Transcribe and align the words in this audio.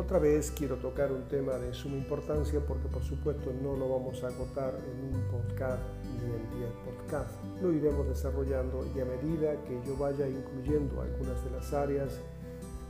Otra 0.00 0.18
vez 0.18 0.50
quiero 0.50 0.76
tocar 0.76 1.12
un 1.12 1.28
tema 1.28 1.52
de 1.52 1.74
suma 1.74 1.96
importancia 1.96 2.58
porque 2.66 2.88
por 2.88 3.02
supuesto 3.02 3.52
no 3.62 3.76
lo 3.76 3.88
vamos 3.88 4.22
a 4.24 4.28
agotar 4.28 4.74
en 4.74 5.14
un 5.14 5.22
podcast 5.30 5.82
ni 6.04 6.24
en 6.24 6.58
10 6.58 6.72
podcasts. 6.84 7.34
Lo 7.60 7.70
iremos 7.72 8.08
desarrollando 8.08 8.86
y 8.96 9.00
a 9.00 9.04
medida 9.04 9.52
que 9.64 9.78
yo 9.86 9.96
vaya 9.98 10.26
incluyendo 10.26 11.02
algunas 11.02 11.44
de 11.44 11.50
las 11.50 11.72
áreas 11.74 12.18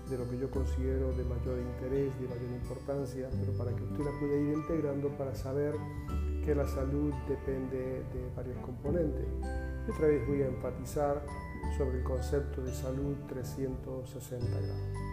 de 0.09 0.19
lo 0.19 0.29
que 0.29 0.39
yo 0.39 0.51
considero 0.51 1.13
de 1.13 1.25
mayor 1.25 1.59
interés, 1.59 2.13
de 2.21 2.29
mayor 2.29 2.51
importancia, 2.63 3.29
pero 3.41 3.53
para 3.59 3.75
que 3.75 3.83
usted 3.83 4.05
la 4.05 4.19
pueda 4.19 4.37
ir 4.37 4.55
integrando 4.55 5.09
para 5.19 5.35
saber 5.35 5.75
que 6.45 6.55
la 6.55 6.67
salud 6.67 7.13
depende 7.29 8.05
de 8.13 8.31
varios 8.37 8.57
componentes. 8.59 9.27
Y 9.87 9.91
otra 9.91 10.07
vez 10.07 10.27
voy 10.27 10.43
a 10.43 10.47
enfatizar 10.47 11.23
sobre 11.77 11.99
el 11.99 12.05
concepto 12.05 12.63
de 12.63 12.73
salud 12.73 13.17
360 13.29 14.47
grados. 14.47 15.10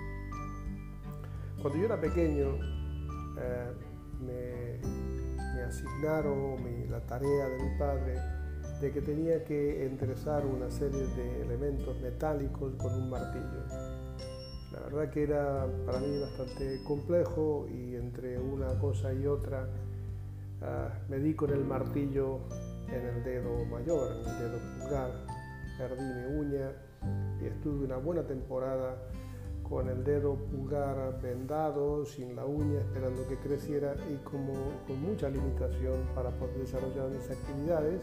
Cuando 1.61 1.80
yo 1.80 1.86
era 1.86 2.00
pequeño, 2.00 2.55
eh, 3.39 3.72
me, 4.22 4.97
asignaron 5.64 6.89
la 6.89 7.02
tarea 7.02 7.49
de 7.49 7.64
mi 7.64 7.77
padre 7.77 8.16
de 8.80 8.91
que 8.91 9.02
tenía 9.02 9.44
que 9.44 9.86
enderezar 9.86 10.45
una 10.45 10.69
serie 10.69 11.05
de 11.08 11.41
elementos 11.41 11.99
metálicos 11.99 12.73
con 12.75 12.94
un 12.94 13.09
martillo. 13.09 13.66
La 14.72 14.80
verdad 14.81 15.09
que 15.09 15.23
era 15.23 15.67
para 15.86 15.99
mí 15.99 16.19
bastante 16.19 16.81
complejo 16.86 17.67
y 17.69 17.95
entre 17.95 18.39
una 18.39 18.80
cosa 18.80 19.11
y 19.11 19.25
otra 19.25 19.67
uh, 20.61 21.11
me 21.11 21.17
di 21.19 21.33
con 21.33 21.49
el 21.49 21.66
martillo 21.66 22.39
en 22.88 23.05
el 23.05 23.23
dedo 23.23 23.66
mayor, 23.66 24.14
en 24.14 24.19
el 24.19 24.39
dedo 24.39 24.59
pulgar, 24.80 25.11
perdí 25.77 26.03
mi 26.03 26.39
uña 26.39 26.71
y 27.42 27.45
estuve 27.47 27.83
una 27.83 27.97
buena 27.97 28.25
temporada 28.25 28.95
con 29.70 29.90
el 29.90 30.04
dedo 30.04 30.36
pulgar 30.36 31.20
vendado, 31.22 32.06
sin 32.06 32.36
la 32.36 32.46
uña, 32.46 32.80
esperando 32.80 33.28
que 33.28 33.38
creciera 33.38 33.96
y 34.12 34.18
como 34.23 34.54
con 34.88 35.02
mucha 35.02 35.30
limitación 35.30 35.96
para 36.16 36.30
poder 36.32 36.58
desarrollar 36.60 37.10
mis 37.10 37.30
actividades. 37.30 38.02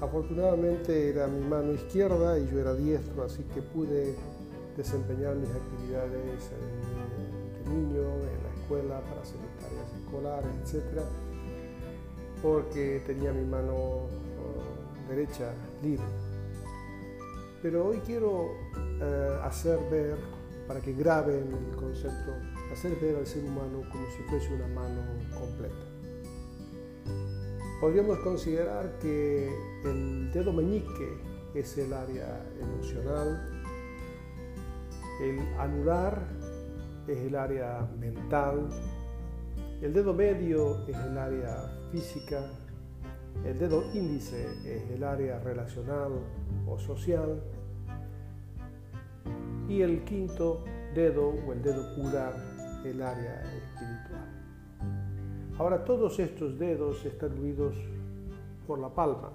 Afortunadamente 0.00 1.10
era 1.10 1.26
mi 1.26 1.40
mano 1.46 1.72
izquierda 1.72 2.38
y 2.38 2.48
yo 2.48 2.60
era 2.60 2.74
diestro, 2.74 3.24
así 3.24 3.42
que 3.54 3.62
pude 3.62 4.14
desempeñar 4.76 5.34
mis 5.36 5.50
actividades 5.50 6.12
de 6.12 7.70
niño, 7.70 8.02
en 8.02 8.42
la 8.42 8.50
escuela, 8.60 9.00
para 9.00 9.22
hacer 9.22 9.38
mis 9.40 9.56
tareas 9.56 9.92
escolares, 9.94 10.50
etc. 10.64 11.02
Porque 12.42 13.02
tenía 13.06 13.32
mi 13.32 13.44
mano 13.44 13.74
uh, 13.74 15.08
derecha 15.08 15.52
libre. 15.82 16.04
Pero 17.62 17.86
hoy 17.86 17.98
quiero 18.04 18.44
uh, 18.44 19.44
hacer 19.44 19.78
ver, 19.90 20.16
para 20.66 20.80
que 20.80 20.92
graben 20.92 21.52
el 21.52 21.76
concepto, 21.76 22.32
hacer 22.72 22.96
ver 23.00 23.16
al 23.16 23.26
ser 23.26 23.44
humano 23.44 23.82
como 23.90 24.06
si 24.10 24.22
fuese 24.24 24.52
una 24.54 24.66
mano 24.68 25.02
completa. 25.38 25.74
Podríamos 27.80 28.18
considerar 28.20 28.98
que 28.98 29.54
el 29.84 30.32
dedo 30.32 30.52
meñique 30.52 31.18
es 31.54 31.76
el 31.78 31.92
área 31.92 32.44
emocional, 32.60 33.62
el 35.20 35.38
anular 35.58 36.26
es 37.06 37.18
el 37.18 37.36
área 37.36 37.88
mental, 37.98 38.68
el 39.80 39.92
dedo 39.92 40.14
medio 40.14 40.86
es 40.88 40.96
el 40.96 41.18
área 41.18 41.70
física, 41.92 42.50
el 43.44 43.58
dedo 43.58 43.84
índice 43.94 44.46
es 44.64 44.90
el 44.90 45.04
área 45.04 45.38
relacional 45.40 46.12
o 46.66 46.78
social 46.78 47.40
y 49.68 49.82
el 49.82 50.04
quinto 50.04 50.64
dedo 50.94 51.28
o 51.28 51.52
el 51.52 51.62
dedo 51.62 51.94
pulgar 51.94 52.34
el 52.84 53.02
área 53.02 53.42
espiritual. 53.42 54.36
Ahora 55.58 55.84
todos 55.84 56.18
estos 56.18 56.58
dedos 56.58 57.04
están 57.04 57.38
unidos 57.38 57.74
por 58.66 58.78
la 58.78 58.88
palma 58.88 59.30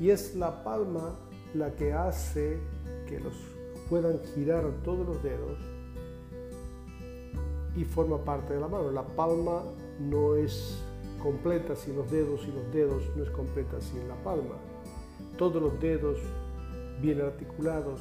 y 0.00 0.10
es 0.10 0.34
la 0.36 0.62
palma 0.64 1.14
la 1.54 1.72
que 1.72 1.92
hace 1.92 2.58
que 3.08 3.20
los 3.20 3.34
puedan 3.90 4.20
girar 4.34 4.64
todos 4.84 5.06
los 5.06 5.22
dedos 5.22 5.58
y 7.76 7.84
forma 7.84 8.18
parte 8.18 8.54
de 8.54 8.60
la 8.60 8.68
mano. 8.68 8.90
La 8.90 9.02
palma 9.02 9.62
no 10.00 10.34
es 10.36 10.78
completa 11.22 11.76
sin 11.76 11.96
los 11.96 12.10
dedos 12.10 12.40
y 12.46 12.52
los 12.52 12.72
dedos 12.72 13.02
no 13.16 13.22
es 13.22 13.30
completa 13.30 13.80
sin 13.80 14.08
la 14.08 14.16
palma. 14.22 14.56
Todos 15.36 15.62
los 15.62 15.80
dedos 15.80 16.18
bien 17.00 17.20
articulados, 17.20 18.00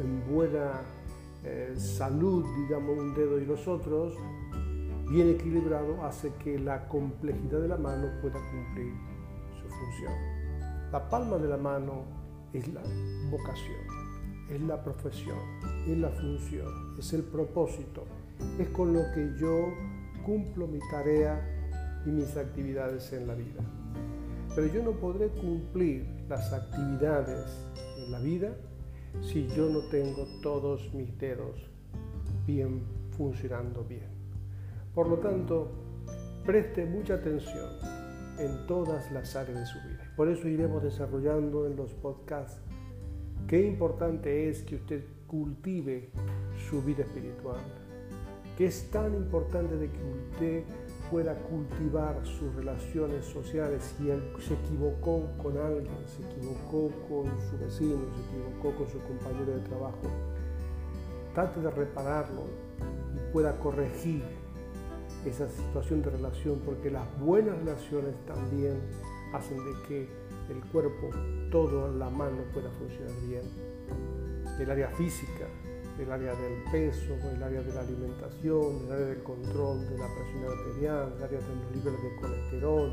en 0.00 0.26
buena 0.32 0.82
eh, 1.44 1.74
salud, 1.76 2.44
digamos, 2.56 2.98
un 2.98 3.14
dedo 3.14 3.40
y 3.40 3.46
los 3.46 3.66
otros, 3.68 4.14
bien 5.10 5.30
equilibrado, 5.30 6.04
hace 6.04 6.32
que 6.42 6.58
la 6.58 6.88
complejidad 6.88 7.60
de 7.60 7.68
la 7.68 7.76
mano 7.76 8.08
pueda 8.20 8.38
cumplir 8.50 8.92
su 9.60 9.68
función. 9.68 10.12
La 10.92 11.08
palma 11.08 11.36
de 11.38 11.48
la 11.48 11.56
mano 11.56 12.04
es 12.52 12.66
la 12.68 12.82
vocación 13.30 14.06
es 14.50 14.60
la 14.62 14.82
profesión, 14.82 15.38
es 15.86 15.98
la 15.98 16.10
función, 16.10 16.98
es 16.98 17.12
el 17.12 17.22
propósito, 17.22 18.04
es 18.58 18.68
con 18.68 18.92
lo 18.92 19.00
que 19.14 19.32
yo 19.38 19.72
cumplo 20.24 20.66
mi 20.66 20.78
tarea 20.90 21.40
y 22.04 22.10
mis 22.10 22.36
actividades 22.36 23.12
en 23.12 23.26
la 23.26 23.34
vida. 23.34 23.62
Pero 24.54 24.68
yo 24.68 24.82
no 24.82 24.92
podré 24.92 25.28
cumplir 25.28 26.06
las 26.28 26.52
actividades 26.52 27.44
en 27.98 28.12
la 28.12 28.20
vida 28.20 28.56
si 29.22 29.46
yo 29.48 29.68
no 29.68 29.80
tengo 29.88 30.26
todos 30.42 30.92
mis 30.94 31.16
dedos 31.18 31.68
bien 32.46 32.82
funcionando 33.16 33.84
bien. 33.84 34.08
Por 34.94 35.08
lo 35.08 35.18
tanto, 35.18 35.70
preste 36.44 36.86
mucha 36.86 37.14
atención 37.14 37.70
en 38.38 38.66
todas 38.66 39.10
las 39.12 39.34
áreas 39.36 39.58
de 39.60 39.66
su 39.66 39.78
vida. 39.88 40.12
Por 40.16 40.28
eso 40.28 40.48
iremos 40.48 40.82
desarrollando 40.82 41.66
en 41.66 41.76
los 41.76 41.92
podcasts 41.94 42.60
Qué 43.46 43.64
importante 43.64 44.48
es 44.48 44.62
que 44.62 44.74
usted 44.74 45.04
cultive 45.28 46.10
su 46.68 46.82
vida 46.82 47.04
espiritual. 47.04 47.60
Que 48.58 48.66
es 48.66 48.90
tan 48.90 49.14
importante 49.14 49.76
de 49.76 49.88
que 49.88 49.98
usted 50.32 50.64
pueda 51.10 51.34
cultivar 51.34 52.24
sus 52.24 52.54
relaciones 52.54 53.24
sociales. 53.24 53.94
Si 53.96 54.10
él 54.10 54.22
se 54.40 54.54
equivocó 54.54 55.28
con 55.42 55.56
alguien, 55.58 55.86
se 56.06 56.22
equivocó 56.22 56.90
con 57.08 57.26
su 57.48 57.58
vecino, 57.58 57.98
se 58.14 58.36
equivocó 58.36 58.76
con 58.76 58.88
su 58.88 59.00
compañero 59.00 59.54
de 59.54 59.60
trabajo, 59.60 60.02
trate 61.34 61.60
de 61.60 61.70
repararlo 61.70 62.44
y 63.14 63.32
pueda 63.32 63.58
corregir 63.58 64.22
esa 65.24 65.48
situación 65.48 66.02
de 66.02 66.10
relación, 66.10 66.60
porque 66.64 66.90
las 66.90 67.06
buenas 67.18 67.56
relaciones 67.58 68.14
también 68.26 68.80
hacen 69.32 69.58
de 69.58 69.88
que 69.88 70.08
el 70.48 70.60
cuerpo, 70.70 71.10
todo 71.50 71.92
la 71.92 72.08
mano 72.08 72.42
pueda 72.52 72.70
funcionar 72.70 73.14
bien. 73.26 73.42
El 74.60 74.70
área 74.70 74.88
física, 74.90 75.46
el 75.98 76.12
área 76.12 76.34
del 76.34 76.62
peso, 76.70 77.14
el 77.34 77.42
área 77.42 77.62
de 77.62 77.72
la 77.72 77.80
alimentación, 77.80 78.86
el 78.86 78.92
área 78.92 79.06
del 79.06 79.22
control 79.22 79.88
de 79.88 79.98
la 79.98 80.06
presión 80.06 80.58
arterial, 80.58 81.12
el 81.16 81.22
área 81.22 81.40
de 81.40 81.48
los 81.48 81.76
niveles 81.76 82.02
de 82.02 82.16
colesterol, 82.20 82.92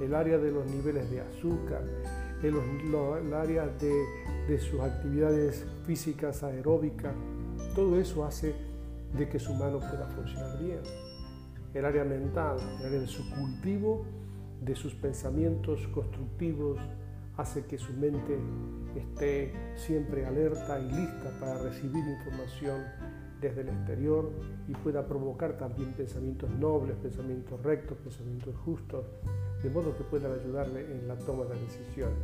el 0.00 0.14
área 0.14 0.38
de 0.38 0.50
los 0.50 0.66
niveles 0.66 1.10
de 1.10 1.20
azúcar, 1.20 1.82
el, 2.42 3.34
área 3.34 3.66
de, 3.66 4.04
de 4.48 4.60
sus 4.60 4.80
actividades 4.80 5.64
físicas 5.86 6.42
aeróbicas. 6.42 7.14
Todo 7.74 7.98
eso 7.98 8.24
hace 8.24 8.54
de 9.16 9.28
que 9.28 9.38
su 9.38 9.54
mano 9.54 9.78
pueda 9.80 10.06
funcionar 10.14 10.58
bien. 10.58 10.80
El 11.74 11.84
área 11.84 12.04
mental, 12.04 12.58
el 12.80 12.86
área 12.86 13.00
de 13.00 13.06
su 13.06 13.28
cultivo 13.30 14.04
de 14.60 14.74
sus 14.74 14.94
pensamientos 14.94 15.86
constructivos 15.88 16.78
hace 17.36 17.64
que 17.66 17.78
su 17.78 17.92
mente 17.92 18.38
esté 18.94 19.52
siempre 19.76 20.24
alerta 20.26 20.78
y 20.80 20.90
lista 20.90 21.30
para 21.38 21.58
recibir 21.58 22.04
información 22.06 22.82
desde 23.40 23.60
el 23.60 23.68
exterior 23.68 24.30
y 24.66 24.72
pueda 24.72 25.06
provocar 25.06 25.58
también 25.58 25.92
pensamientos 25.92 26.50
nobles, 26.50 26.96
pensamientos 26.96 27.62
rectos, 27.62 27.98
pensamientos 27.98 28.56
justos, 28.64 29.04
de 29.62 29.70
modo 29.70 29.96
que 29.96 30.04
puedan 30.04 30.32
ayudarle 30.32 30.80
en 30.80 31.06
la 31.06 31.16
toma 31.16 31.44
de 31.44 31.60
decisiones. 31.60 32.18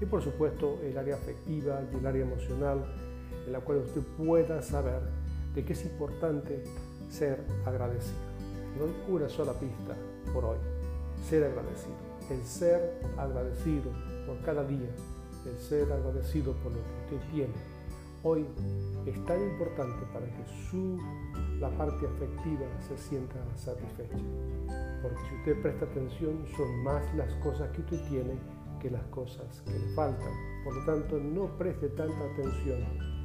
Y 0.00 0.06
por 0.06 0.22
supuesto 0.22 0.80
el 0.82 0.96
área 0.98 1.14
afectiva 1.14 1.82
y 1.92 1.96
el 1.96 2.06
área 2.06 2.22
emocional 2.22 2.84
en 3.46 3.52
la 3.52 3.60
cual 3.60 3.78
usted 3.78 4.02
pueda 4.16 4.60
saber 4.62 5.00
de 5.54 5.64
que 5.64 5.72
es 5.72 5.84
importante 5.84 6.64
ser 7.08 7.44
agradecido. 7.64 8.18
doy 8.78 8.92
una 9.08 9.28
sola 9.28 9.52
pista 9.52 9.96
por 10.32 10.44
hoy, 10.44 10.58
ser 11.28 11.44
agradecido. 11.44 12.09
El 12.30 12.44
ser 12.44 13.00
agradecido 13.18 13.90
por 14.24 14.40
cada 14.42 14.62
día, 14.64 14.88
el 15.44 15.58
ser 15.58 15.92
agradecido 15.92 16.52
por 16.62 16.70
lo 16.70 16.78
que 16.78 17.16
usted 17.16 17.30
tiene, 17.32 17.52
hoy 18.22 18.46
es 19.04 19.24
tan 19.24 19.42
importante 19.42 20.06
para 20.12 20.26
que 20.26 20.44
su, 20.70 20.96
la 21.58 21.68
parte 21.70 22.06
afectiva 22.06 22.66
se 22.86 22.96
sienta 22.96 23.34
satisfecha. 23.56 24.16
Porque 25.02 25.18
si 25.28 25.36
usted 25.38 25.60
presta 25.60 25.84
atención, 25.86 26.44
son 26.56 26.84
más 26.84 27.02
las 27.16 27.34
cosas 27.42 27.68
que 27.70 27.80
usted 27.80 28.00
tiene 28.08 28.38
que 28.80 28.90
las 28.90 29.04
cosas 29.06 29.62
que 29.62 29.72
le 29.72 29.88
faltan. 29.96 30.32
Por 30.62 30.76
lo 30.76 30.84
tanto, 30.84 31.18
no 31.18 31.46
preste 31.58 31.88
tanta 31.88 32.24
atención 32.32 32.78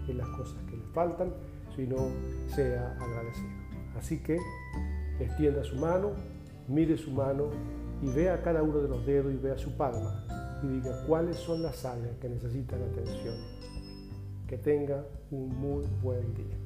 en 0.07 0.17
las 0.17 0.27
cosas 0.29 0.63
que 0.63 0.77
le 0.77 0.85
faltan, 0.93 1.31
sino 1.75 1.97
sea 2.47 2.97
agradecido. 2.99 3.49
Así 3.95 4.19
que 4.23 4.39
extienda 5.19 5.63
su 5.63 5.75
mano, 5.75 6.13
mire 6.67 6.97
su 6.97 7.11
mano 7.11 7.51
y 8.01 8.09
vea 8.11 8.41
cada 8.41 8.61
uno 8.63 8.79
de 8.79 8.89
los 8.89 9.05
dedos 9.05 9.33
y 9.33 9.37
vea 9.37 9.57
su 9.57 9.71
palma 9.71 10.25
y 10.63 10.67
diga 10.67 11.05
cuáles 11.07 11.37
son 11.37 11.61
las 11.61 11.85
áreas 11.85 12.17
que 12.19 12.29
necesitan 12.29 12.81
atención. 12.81 13.35
Que 14.47 14.57
tenga 14.57 15.03
un 15.31 15.49
muy 15.49 15.85
buen 16.01 16.33
día. 16.33 16.64